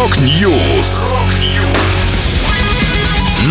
[0.00, 1.12] Rock News.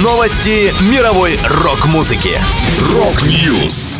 [0.01, 2.39] Новости мировой рок-музыки.
[2.91, 3.99] Rock News.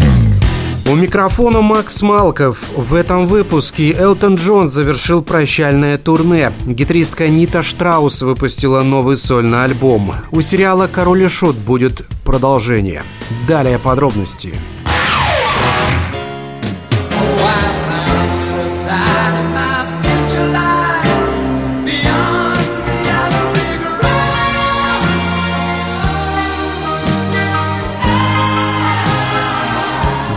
[0.90, 2.58] У микрофона Макс Малков.
[2.76, 6.52] В этом выпуске Элтон Джон завершил прощальное турне.
[6.66, 10.16] Гитаристка Нита Штраус выпустила новый сольный альбом.
[10.32, 13.04] У сериала «Король и Шут» будет продолжение.
[13.48, 14.56] Далее подробности.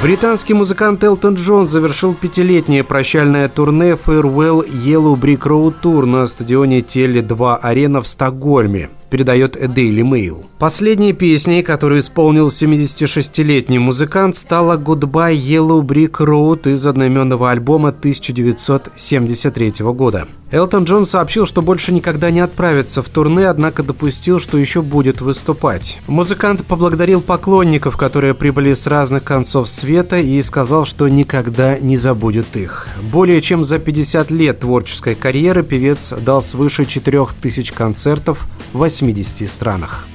[0.02, 6.80] Британский музыкант Элтон Джон завершил пятилетнее прощальное турне Farewell Yellow Brick Road Tour на стадионе
[6.80, 10.46] Теле-2 Арена в Стокгольме передает Daily Mail.
[10.58, 19.72] Последней песней, которую исполнил 76-летний музыкант, стала «Goodbye Yellow Brick Road» из одноименного альбома 1973
[19.92, 20.28] года.
[20.52, 25.22] Элтон Джон сообщил, что больше никогда не отправится в турне, однако допустил, что еще будет
[25.22, 25.98] выступать.
[26.06, 32.54] Музыкант поблагодарил поклонников, которые прибыли с разных концов света, и сказал, что никогда не забудет
[32.54, 32.86] их.
[33.10, 40.11] Более чем за 50 лет творческой карьеры певец дал свыше 4000 концертов в 80 странах.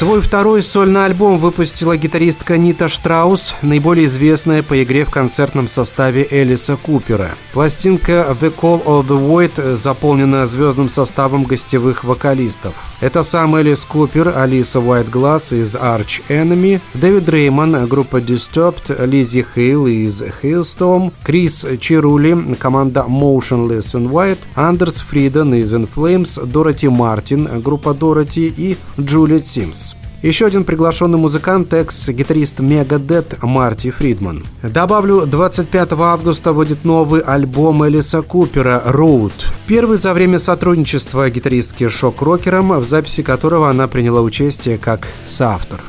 [0.00, 6.26] Свой второй сольный альбом выпустила гитаристка Нита Штраус, наиболее известная по игре в концертном составе
[6.30, 7.32] Элиса Купера.
[7.52, 12.72] Пластинка «The Call of the Void» заполнена звездным составом гостевых вокалистов.
[13.02, 19.86] Это сам Элис Купер, Алиса Уайтгласс из Arch Enemy, Дэвид Рейман, группа Disturbed, Лизи Хейл
[19.86, 27.60] из Hailstorm, Крис Чирули, команда Motionless in White, Андерс Фриден из In Flames, Дороти Мартин,
[27.60, 29.89] группа Дороти и Джулиет Симс.
[30.22, 34.44] Еще один приглашенный музыкант, экс-гитарист Мегадет Марти Фридман.
[34.62, 39.32] Добавлю, 25 августа выйдет новый альбом Элиса Купера «Road».
[39.66, 45.80] Первый за время сотрудничества гитаристки шок-рокером, в записи которого она приняла участие как соавтор.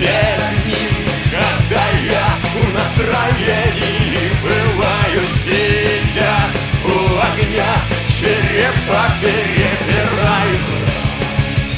[0.00, 0.39] когда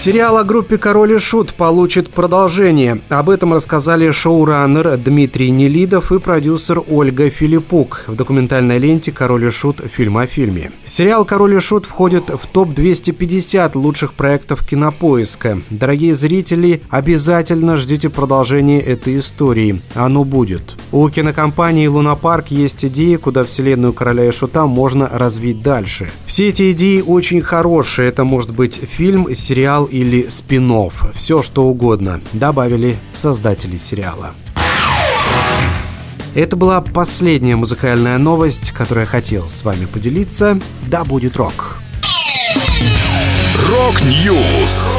[0.03, 3.01] Сериал о группе «Король и Шут» получит продолжение.
[3.09, 9.51] Об этом рассказали шоураннер Дмитрий Нелидов и продюсер Ольга Филиппук в документальной ленте «Король и
[9.51, 9.81] Шут.
[9.93, 10.73] Фильм о фильме».
[10.85, 15.63] Сериал «Король и Шут» входит в топ-250 лучших проектов кинопоиска.
[15.71, 19.81] Дорогие зрители, обязательно ждите продолжения этой истории.
[19.95, 20.75] Оно будет.
[20.93, 26.11] У кинокомпании «Лунапарк» есть идеи, куда вселенную «Короля и Шута» можно развить дальше.
[26.27, 28.09] Все эти идеи очень хорошие.
[28.09, 31.15] Это может быть фильм, сериал или спин -офф.
[31.15, 34.35] Все что угодно, добавили создатели сериала.
[36.35, 40.61] Это была последняя музыкальная новость, которую я хотел с вами поделиться.
[40.89, 41.79] Да будет рок!
[43.71, 44.99] Rock News!